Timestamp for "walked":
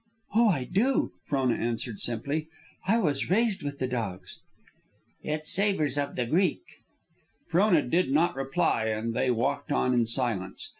9.29-9.71